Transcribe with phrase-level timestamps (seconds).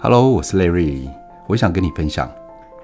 [0.00, 1.10] Hello，我是 Larry，
[1.48, 2.32] 我想跟你分享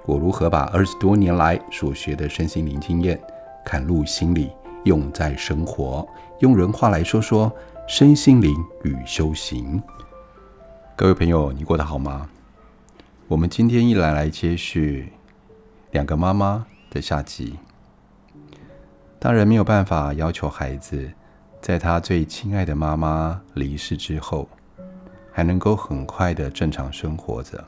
[0.05, 3.21] 我如何把二十多年来所学的身心灵经验
[3.65, 4.51] 嵌入心里，
[4.83, 6.05] 用在生活。
[6.41, 7.53] 用人话来说说
[7.87, 8.53] 身心灵
[8.83, 9.81] 与修行。
[10.97, 12.29] 各位朋友，你过得好吗？
[13.29, 15.13] 我们今天一来来接续
[15.93, 17.55] 两个妈妈的下集。
[19.21, 21.13] 当然没有办法要求孩子
[21.61, 24.49] 在他最亲爱的妈妈离世之后，
[25.37, 27.65] 还能够很快的正常生活着。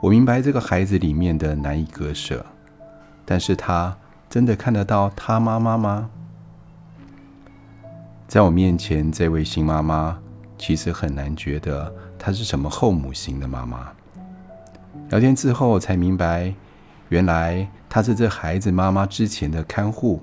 [0.00, 2.44] 我明白这个孩子里面的难以割舍，
[3.24, 3.96] 但是他
[4.28, 6.10] 真的看得到他妈妈吗？
[8.26, 10.18] 在我面前这位新妈妈，
[10.58, 13.88] 其实很难觉得她是什么后母型的妈妈。
[15.10, 16.52] 聊天之后才明白，
[17.10, 20.20] 原来她是这孩子妈妈之前的看护。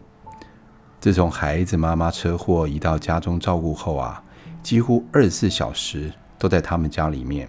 [0.99, 4.21] 自从孩子妈妈车祸移到家中照顾后啊。
[4.65, 7.47] 几乎二十四小时都在他们家里面。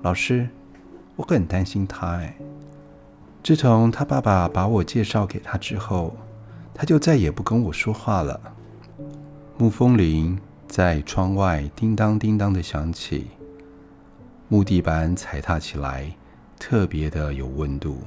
[0.00, 0.48] 老师，
[1.16, 2.34] 我很担心他哎。
[3.42, 6.16] 自从他爸爸把我介绍给他之后，
[6.72, 8.40] 他就再也不跟我说话了。
[9.58, 13.26] 木风铃在窗外叮当叮当的响起，
[14.48, 16.10] 木地板踩踏起来
[16.58, 17.98] 特别的有温度，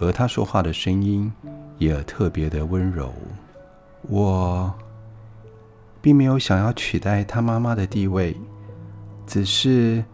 [0.00, 1.32] 而他说话的声音
[1.78, 3.14] 也特别的温柔。
[4.08, 4.74] 我。
[6.04, 8.36] 并没有想要取代他妈妈的地位，
[9.26, 10.04] 只是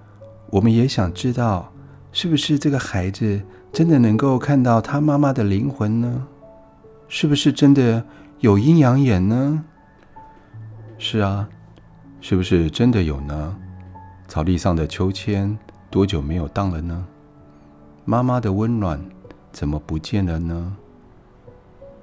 [0.48, 1.72] 我们也想知道，
[2.12, 6.28] 是不是这个孩子真的能够看到他妈妈的灵魂呢？
[7.08, 8.04] 是不是真的
[8.38, 9.64] 有阴阳眼呢？
[10.96, 11.48] 是啊，
[12.20, 13.56] 是不是真的有呢？
[14.28, 15.58] 草地上的秋千
[15.90, 17.04] 多久没有荡了呢？
[18.04, 19.04] 妈妈的温暖
[19.50, 20.76] 怎么不见了呢？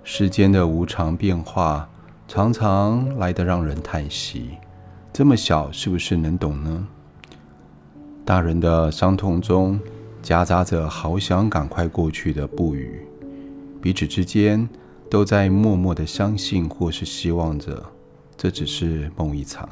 [0.03, 1.87] 世间的无常变化。
[2.27, 4.57] 常常来得让人叹息，
[5.13, 6.85] 这么小是不是能懂呢？
[8.25, 9.79] 大人的伤痛中
[10.21, 13.07] 夹杂着好想赶快过去的不语，
[13.81, 14.67] 彼此之间
[15.09, 17.81] 都在默默的相信或是希望着，
[18.35, 19.67] 这只是梦一场。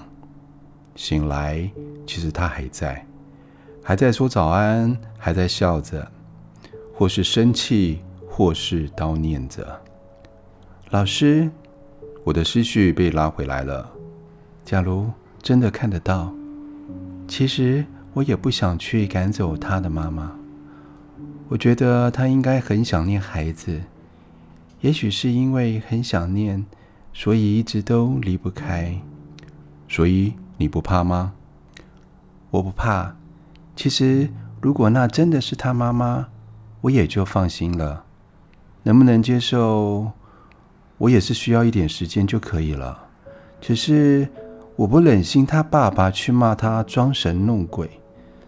[0.95, 1.69] 醒来，
[2.07, 3.05] 其实他还在，
[3.83, 6.09] 还在说早安，还在笑着，
[6.93, 7.99] 或是生气，
[8.29, 9.81] 或是叨念着。
[10.91, 11.51] 老师。
[12.25, 13.87] 我的思绪被拉回来了。
[14.65, 15.11] 假如
[15.43, 16.33] 真的看得到，
[17.27, 20.31] 其实我也不想去赶走他的妈妈。
[21.47, 23.79] 我觉得他应该很想念孩子，
[24.81, 26.65] 也许是因为很想念，
[27.13, 28.99] 所以一直都离不开。
[29.87, 31.33] 所以你不怕吗？
[32.49, 33.15] 我不怕。
[33.75, 36.29] 其实如果那真的是他妈妈，
[36.81, 38.05] 我也就放心了。
[38.81, 40.13] 能不能接受？
[40.97, 42.97] 我也是需要一点时间就可以了，
[43.59, 44.27] 只是
[44.75, 47.89] 我不忍心他爸爸去骂他装神弄鬼，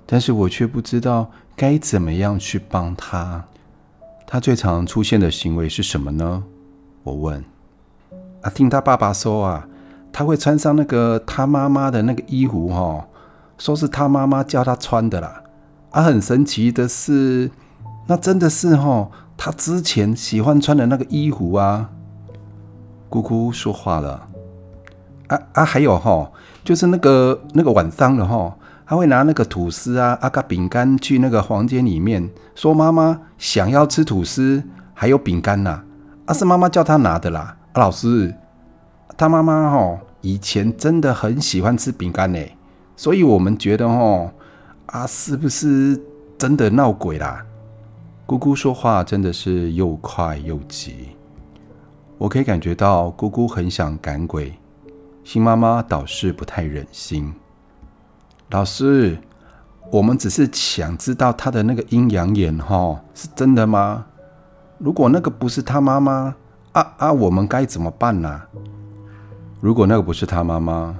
[0.05, 3.43] 但是我却不知道该怎么样去帮他。
[4.25, 6.43] 他最常出现的行为是什么呢？
[7.03, 7.43] 我问。
[8.41, 9.67] 啊，听他爸爸说啊，
[10.11, 13.05] 他会穿上那个他妈妈的那个衣服，哦，
[13.57, 15.43] 说是他妈妈叫他穿的啦。
[15.91, 17.49] 啊，很神奇的是，
[18.07, 21.89] 那真的是哦，他之前喜欢穿的那个衣服啊。
[23.09, 24.27] 姑姑说话了，
[25.27, 26.29] 啊啊，还有哈，
[26.63, 34.61] 就是那个那个晚上了哈，他会拿那个吐司啊、阿、嘎、饼干去那个房间里面，说妈妈想要吃吐司，
[34.93, 35.81] 还有饼干呐，
[36.25, 37.55] 啊是妈妈叫他拿的啦。
[37.73, 38.33] 啊老师，
[39.17, 42.39] 他妈妈哈以前真的很喜欢吃饼干呢，
[42.95, 44.31] 所以我们觉得哈
[44.87, 46.01] 啊是不是
[46.37, 47.45] 真的闹鬼啦？
[48.25, 51.09] 姑姑说话真的是又快又急。
[52.17, 54.57] 我可以感觉到姑姑很想赶鬼，
[55.23, 57.31] 新妈妈倒是不太忍心。
[58.49, 59.19] 老师，
[59.91, 64.07] 我们只是想知道她的那个阴阳眼哈，是真的吗？
[64.79, 66.33] 如果那个不是她妈妈，
[66.71, 68.41] 啊啊，我们该怎么办呢？
[69.61, 70.95] 如果那个不是她妈妈，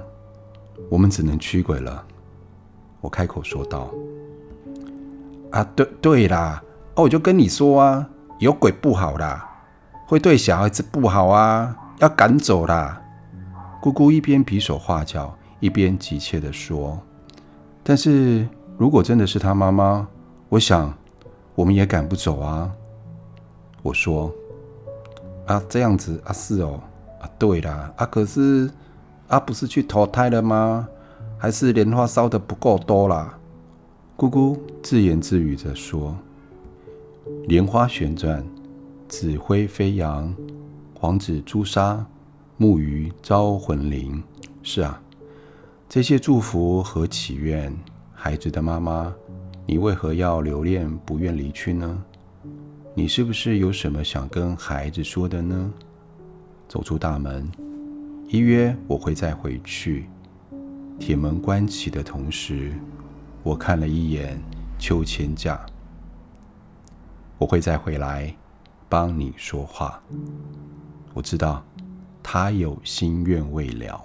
[0.88, 2.04] 我们只能驱鬼了。
[3.00, 3.90] 我开口说道。
[5.50, 6.62] 啊，对对啦，
[6.94, 9.47] 哦，我就跟你说啊，有鬼不好啦。
[10.08, 12.98] 会对小孩子不好啊，要赶走啦！
[13.78, 16.98] 姑姑一边比手画脚，一边急切地说
[17.84, 20.08] ：“但是如果真的是他妈妈，
[20.48, 20.94] 我想
[21.54, 22.72] 我们也赶不走啊。”
[23.84, 24.32] 我说
[25.44, 26.80] ：“啊，这样子啊，是哦，
[27.20, 28.70] 啊，对啦，啊，可是
[29.26, 30.88] 啊，不是去投胎了吗？
[31.36, 33.38] 还是莲花烧得不够多啦？”
[34.16, 36.16] 姑姑自言自语着说
[37.46, 38.42] ：“莲花旋转。”
[39.08, 40.34] 紫灰飞扬，
[40.94, 42.04] 黄纸朱砂，
[42.58, 44.22] 木鱼招魂灵。
[44.62, 45.00] 是啊，
[45.88, 47.74] 这些祝福和祈愿
[48.12, 49.10] 孩子的妈妈，
[49.64, 52.04] 你为何要留恋不愿离去呢？
[52.94, 55.72] 你是不是有什么想跟孩子说的呢？
[56.68, 57.50] 走出大门，
[58.28, 60.06] 依约我会再回去。
[60.98, 62.74] 铁门关起的同时，
[63.42, 64.38] 我看了一眼
[64.78, 65.64] 秋千架。
[67.38, 68.34] 我会再回来
[68.88, 70.00] 帮你说话。
[71.14, 71.64] 我知道
[72.22, 74.04] 他有心愿未了。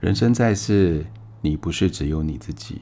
[0.00, 1.06] 人生在世，
[1.40, 2.80] 你不是只有你自己。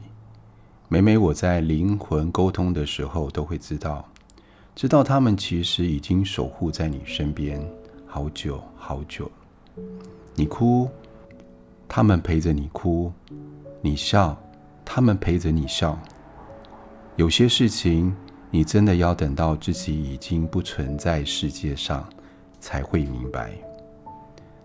[0.88, 4.08] 每每我在灵魂沟通的时候，都会知道，
[4.74, 7.64] 知道他们其实已经守护在你身边
[8.06, 9.30] 好久好久。
[10.34, 10.88] 你哭，
[11.86, 13.12] 他们陪着你哭；
[13.82, 14.36] 你笑，
[14.84, 15.98] 他们陪着你笑。
[17.16, 18.16] 有些事情，
[18.50, 22.04] 你真的要等到自己已经不存在世界上，
[22.58, 23.52] 才会明白。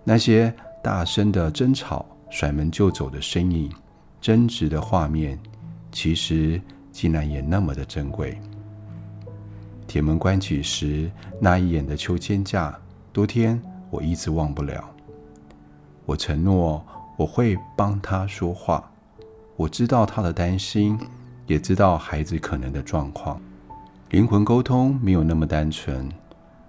[0.03, 0.53] 那些
[0.83, 3.71] 大声的争吵、甩门就走的身影、
[4.19, 5.39] 争执的画面，
[5.91, 6.59] 其实
[6.91, 8.39] 竟然也那么的珍贵。
[9.87, 12.75] 铁门关起时那一眼的秋千架，
[13.13, 13.61] 多天
[13.91, 14.83] 我一直忘不了。
[16.05, 16.83] 我承诺
[17.17, 18.91] 我会帮他说话，
[19.55, 20.99] 我知道他的担心，
[21.45, 23.39] 也知道孩子可能的状况。
[24.11, 26.07] 灵魂沟通没有那么单纯，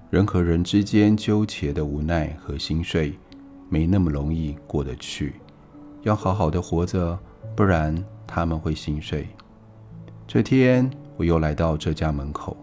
[0.09, 3.17] 人和人之间纠结的无奈和心碎，
[3.69, 5.35] 没那么容易过得去。
[6.03, 7.17] 要好好的活着，
[7.55, 9.29] 不然他们会心碎。
[10.27, 12.57] 这天我又来到这家门口，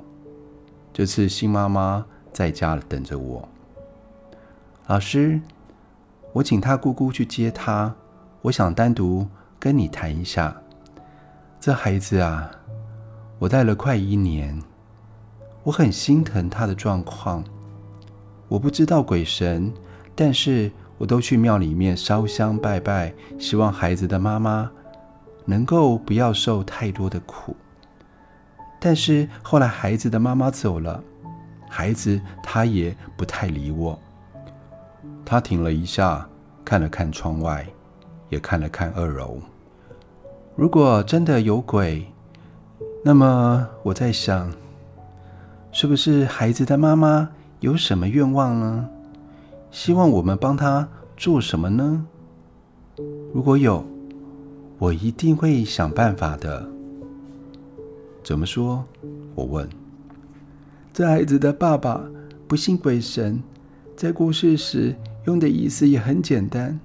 [0.91, 2.03] 这次新妈妈
[2.33, 3.47] 在家等着我。
[4.87, 5.39] 老师，
[6.33, 7.93] 我请她姑姑去接她，
[8.41, 9.27] 我想单独
[9.59, 10.59] 跟你谈一下。
[11.59, 12.51] 这孩子啊，
[13.39, 14.61] 我带了快一年。
[15.63, 17.43] 我很心疼他的状况。
[18.49, 19.73] 我不知道鬼神，
[20.13, 24.69] 但是我都去庙里面烧香拜拜，希望孩子的妈妈
[25.45, 27.55] 能够不要受太多的苦。
[28.79, 31.01] 但是后来孩子的妈妈走了，
[31.69, 33.97] 孩子他也不太理我。
[35.25, 36.27] 他停了一下，
[36.65, 37.65] 看了看窗外，
[38.29, 39.39] 也看了看二楼。
[40.55, 42.05] 如果真的有鬼，
[43.05, 44.51] 那么我在想。
[45.75, 47.27] 是不是孩子的妈妈
[47.59, 48.87] 有什么愿望呢？
[49.71, 52.05] 希望我们帮她做什么呢？
[53.33, 53.83] 如果有，
[54.77, 56.63] 我一定会想办法的。
[58.23, 58.85] 怎么说？
[59.33, 59.67] 我问。
[60.93, 62.03] 这孩子的爸爸
[62.47, 63.41] 不信鬼神，
[63.97, 64.95] 在故事时
[65.25, 66.79] 用的意思也很简单。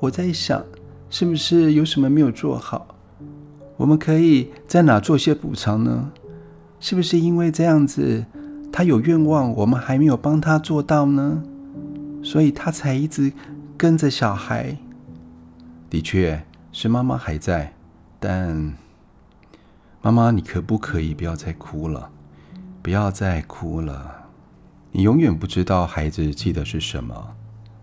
[0.00, 0.64] 我在想，
[1.10, 2.93] 是不是有什么没有做好？
[3.84, 6.10] 我们可以在哪做些补偿呢？
[6.80, 8.24] 是不是因为这样子，
[8.72, 11.42] 他有愿望，我们还没有帮他做到呢？
[12.22, 13.30] 所以他才一直
[13.76, 14.78] 跟着小孩。
[15.90, 16.42] 的确
[16.72, 17.74] 是妈妈还在，
[18.18, 18.72] 但
[20.00, 22.08] 妈妈，你可不可以不要再哭了？
[22.80, 24.30] 不要再哭了。
[24.92, 27.34] 你永远不知道孩子记得是什么。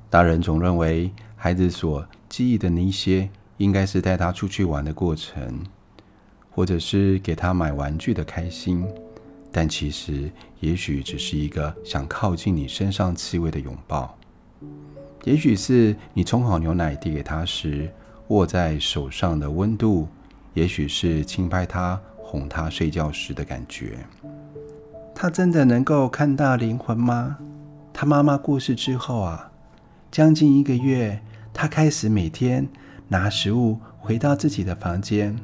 [0.09, 5.63] 大人总认为孩子所记忆的那些，应该是带他出去玩的过程。
[6.51, 8.85] 或者是给他买玩具的开心，
[9.51, 14.15] 但其实也许只是一个想靠近你身上气味的拥抱，
[15.23, 17.89] 也许是你冲好牛奶递给他时
[18.27, 20.07] 握在手上的温度，
[20.53, 23.97] 也许是轻拍他哄他睡觉时的感觉。
[25.15, 27.37] 他真的能够看到灵魂吗？
[27.93, 29.51] 他妈妈过世之后啊，
[30.09, 31.21] 将近一个月，
[31.53, 32.67] 他开始每天
[33.09, 35.37] 拿食物回到自己的房间。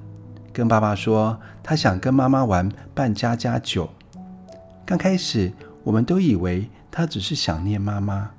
[0.58, 3.88] 跟爸爸说，他想跟妈妈玩扮家家酒。
[4.88, 8.32] 刚开始，我们都以为他只是想念妈妈。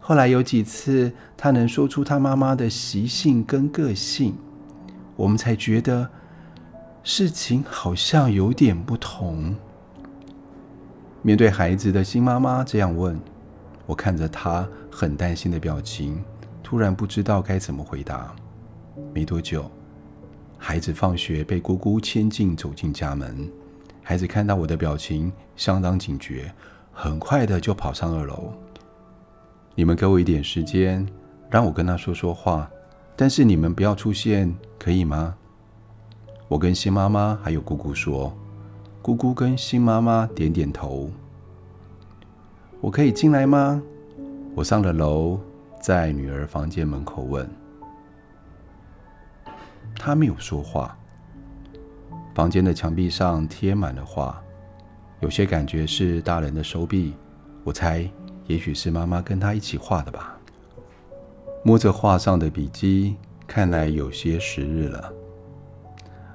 [0.00, 4.34] 后来有几次，他能说出他妈妈的习性跟个性，
[5.16, 6.08] 我们才觉得
[7.02, 9.54] 事情好像有点不同。
[11.20, 13.20] 面对孩子的新妈妈这样问，
[13.84, 16.24] 我看着她很担心的表情，
[16.62, 18.34] 突然不知道该怎么回答。
[19.12, 19.70] 没多久。
[20.62, 23.50] 孩子放学被姑姑牵进走进家门，
[24.02, 26.52] 孩子看到我的表情相当警觉，
[26.92, 28.52] 很快的就跑上二楼。
[29.74, 31.04] 你们给我一点时间，
[31.48, 32.70] 让我跟他说说话，
[33.16, 35.34] 但是你们不要出现，可以吗？
[36.46, 38.32] 我跟新妈妈还有姑姑说，
[39.00, 41.10] 姑姑跟新妈妈点点头。
[42.82, 43.82] 我可以进来吗？
[44.54, 45.40] 我上了楼，
[45.80, 47.48] 在女儿房间门口问。
[49.94, 50.96] 他没有说话。
[52.34, 54.40] 房间的墙壁上贴满了画，
[55.20, 57.14] 有些感觉是大人的手笔，
[57.64, 58.08] 我猜
[58.46, 60.38] 也许是妈妈跟他一起画的吧。
[61.62, 63.16] 摸着画上的笔迹，
[63.46, 65.12] 看来有些时日了。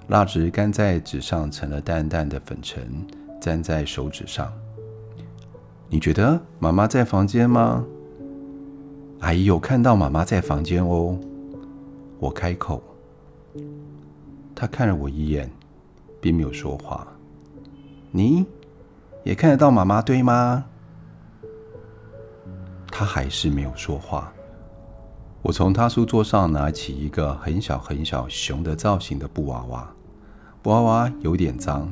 [0.07, 3.07] 蜡纸干在纸上，成了淡淡的粉尘，
[3.41, 4.53] 粘在手指上。
[5.89, 7.83] 你觉得妈妈在房间吗？
[9.21, 11.17] 阿姨有看到妈妈在房间哦。
[12.19, 12.83] 我开口，
[14.55, 15.51] 他看了我一眼，
[16.21, 17.05] 并没有说话。
[18.11, 18.45] 你
[19.25, 20.63] 也看得到妈妈，对吗？
[22.89, 24.31] 他还是没有说话。
[25.41, 29.93] 我从他书桌上拿起一个很小很小熊的造型的布娃娃，
[30.61, 31.87] 布娃娃有点脏。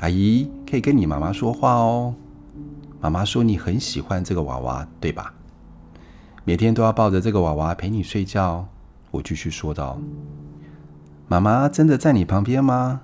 [0.00, 2.14] 阿姨可以跟你妈妈说话哦。
[3.00, 5.32] 妈妈说你很喜欢这个娃娃，对吧？
[6.44, 8.66] 每天都要抱着这个娃娃陪你睡觉。
[9.12, 9.98] 我继续说道
[11.28, 13.02] ：“妈妈真的在你旁边吗？”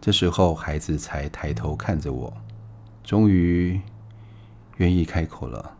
[0.00, 2.32] 这时候，孩子才抬头看着我，
[3.04, 3.80] 终于
[4.78, 5.74] 愿意开口了。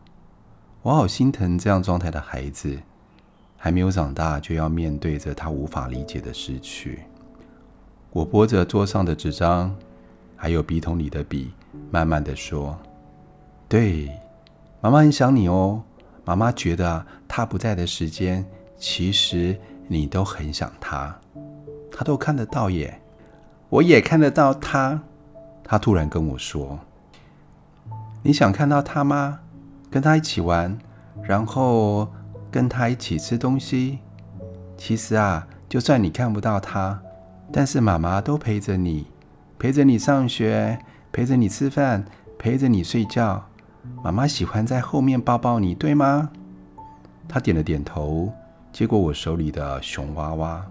[0.81, 2.77] 我好心疼这样状态的孩子，
[3.57, 7.03] 还没有长大就要面对着他无法理解的失去。
[8.11, 9.75] 我拨着桌上的纸张，
[10.35, 11.51] 还有笔筒里的笔，
[11.91, 12.77] 慢慢的说
[13.67, 14.09] ：“对，
[14.81, 15.83] 妈妈很想你哦。
[16.25, 18.45] 妈妈觉得他不在的时间，
[18.77, 21.19] 其实你都很想他，
[21.91, 23.01] 他都看得到耶。
[23.69, 25.01] 我也看得到他。”
[25.63, 26.79] 他突然跟我说
[28.23, 29.39] ：“你想看到他吗？”
[29.89, 30.77] 跟他一起玩，
[31.21, 32.07] 然后
[32.51, 33.99] 跟他一起吃东西。
[34.75, 36.99] 其实啊，就算你看不到他，
[37.51, 39.07] 但是妈妈都陪着你，
[39.57, 40.79] 陪着你上学，
[41.11, 42.05] 陪着你吃饭，
[42.37, 43.45] 陪着你睡觉。
[44.03, 46.31] 妈妈喜欢在后面抱抱你，对吗？
[47.27, 48.33] 他点了点头，
[48.73, 50.65] 接过我手里的熊娃娃。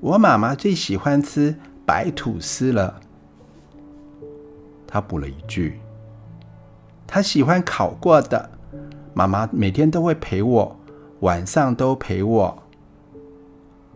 [0.00, 2.98] 我妈妈最喜欢吃白吐司了。
[4.86, 5.78] 他补了一句。
[7.06, 8.48] 他喜欢烤过的，
[9.12, 10.76] 妈妈每天都会陪我，
[11.20, 12.62] 晚上都陪我。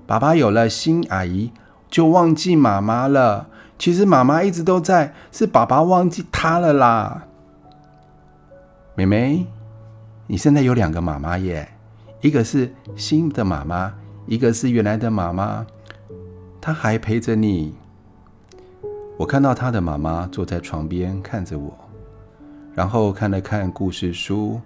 [0.07, 1.53] 爸爸有了新阿姨，
[1.89, 3.49] 就忘记妈妈了。
[3.79, 7.27] 其实妈妈一直都在，是爸爸忘记她了啦。
[8.95, 9.47] 妹妹，
[10.27, 11.67] 你现在有两个妈妈耶，
[12.21, 13.95] 一个是新的妈妈，
[14.27, 15.67] 一个是原来的妈妈，
[16.61, 17.75] 她还陪着你。
[19.17, 21.73] 我看到她的妈妈坐在床边看着我。
[22.75, 24.61] 然后看了看故事书，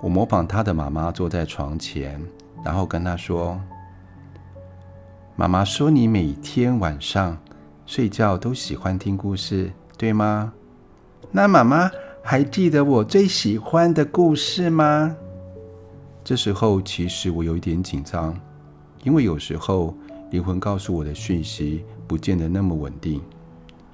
[0.00, 2.20] 我模仿她的妈妈坐在床前，
[2.64, 3.60] 然后跟她说
[5.36, 7.36] ：“妈妈说你每天晚上
[7.84, 10.52] 睡觉都喜欢听故事，对吗？
[11.32, 11.90] 那妈妈
[12.22, 15.16] 还记得我最喜欢的故事吗？”
[16.26, 18.36] 这时候其实我有一点紧张，
[19.04, 19.96] 因为有时候
[20.32, 23.22] 灵魂告诉我的讯息不见得那么稳定，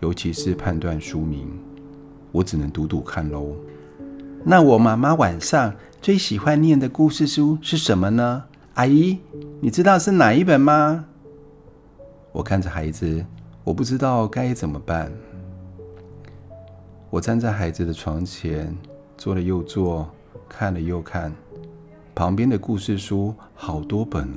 [0.01, 1.47] 尤其是判断书名。
[2.31, 3.55] 我只能赌赌看喽。
[4.43, 8.45] 那我妈妈晚上最喜欢念的故事书是什么呢？
[8.77, 9.19] 阿姨，
[9.61, 11.05] 你知道是哪一本吗？
[12.33, 13.23] 我看着孩子，
[13.63, 15.13] 我不知道该怎么办。
[17.11, 18.75] 我站在孩子的床前，
[19.19, 20.09] 坐了又坐，
[20.49, 21.31] 看了又看，
[22.15, 24.29] 旁边的故事书好多本。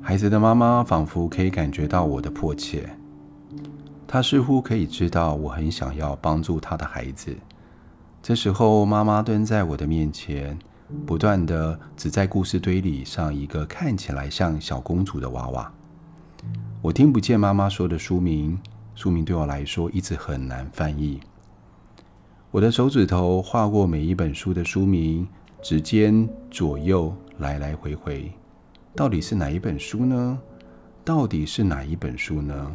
[0.00, 2.88] 孩子的妈妈仿佛可以感觉到我的迫切。
[4.06, 7.36] 她似乎可以知道我很想要帮助她的孩子。
[8.22, 10.58] 这时候，妈妈蹲在我的面前，
[11.04, 15.70] 不断地指在故事堆里上一个看起来像小公主的娃娃。
[16.80, 18.58] 我听不见妈妈说的书名，
[18.94, 21.20] 书名对我来说一直很难翻译。
[22.50, 25.28] 我的手指头划过每一本书的书名，
[25.60, 28.30] 指尖左右来来回回，
[28.94, 30.38] 到底是哪一本书呢？
[31.04, 32.74] 到底是哪一本书呢？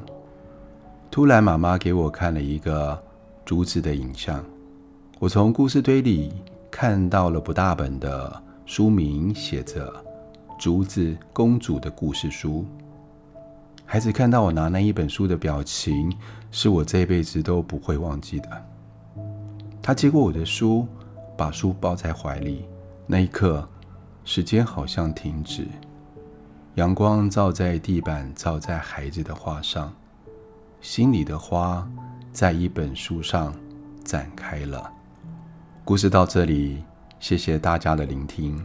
[1.10, 3.02] 突然，妈妈给我看了一个
[3.46, 4.44] 竹子的影像。
[5.18, 6.34] 我从故事堆里
[6.70, 9.88] 看到了不大本的书名，写着
[10.60, 12.66] 《竹子公主的故事书》。
[13.86, 16.12] 孩子看到我拿那一本书的表情，
[16.52, 18.50] 是我这辈子都不会忘记的。
[19.82, 20.86] 他接过我的书，
[21.38, 22.66] 把书抱在怀里。
[23.14, 23.70] 那一刻，
[24.26, 25.68] 时间好像停止，
[26.74, 29.94] 阳光照在地板，照在孩子的画上。
[30.82, 31.88] 心里的花
[32.32, 33.54] 在一本书上
[34.04, 34.92] 展开了。
[35.86, 36.84] 故事到这里，
[37.20, 38.60] 谢谢大家的聆听。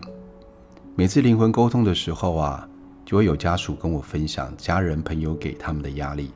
[0.95, 2.67] 每次灵魂沟通的时候啊，
[3.05, 6.33] 就会有家属跟我分享家人朋友给他们的压力。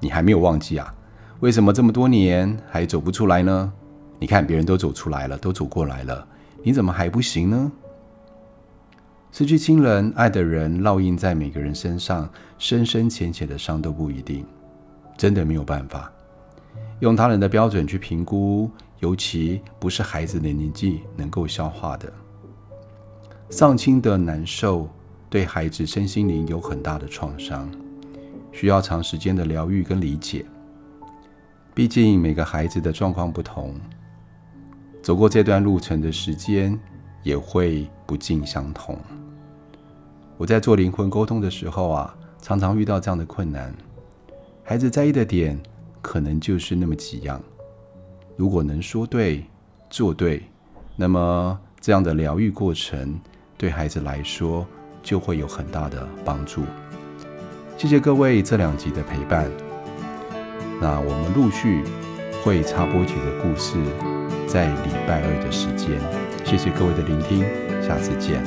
[0.00, 0.94] 你还没有忘记啊？
[1.40, 3.70] 为什么这么多年还走不出来呢？
[4.18, 6.26] 你看别人都走出来了，都走过来了，
[6.62, 7.72] 你怎么还不行呢？
[9.32, 14.44] 失去亲人、爱的人，烙印在每个人身上，深深浅浅的伤都不一定，
[15.16, 16.12] 真的没有办法
[16.98, 22.12] 用他人的标准去评估，尤其不是孩子的年纪能够消化的。
[23.48, 24.88] 丧亲的难受，
[25.30, 27.70] 对孩子身心灵有很大的创伤，
[28.52, 30.44] 需要长时间的疗愈跟理解。
[31.72, 33.74] 毕竟每个孩子的状况不同，
[35.10, 36.78] 走过这段路程的时间
[37.24, 38.96] 也会不尽相同。
[40.36, 43.74] 我在做灵魂沟通的时候啊，常常遇到这样的困难。
[44.62, 45.58] 孩子在意的点
[46.00, 47.42] 可能就是那么几样，
[48.36, 49.44] 如果能说对、
[49.90, 50.44] 做对，
[50.94, 53.20] 那么这样的疗愈过程
[53.58, 54.64] 对孩子来说
[55.02, 56.62] 就会有很大的帮助。
[57.76, 59.50] 谢谢各位这两集的陪伴。
[60.80, 61.82] 那我们陆续
[62.44, 63.76] 会插播几个故事，
[64.52, 66.00] 在礼拜二的时间。
[66.44, 67.44] 谢谢各位的聆听，
[67.80, 68.42] 下次见。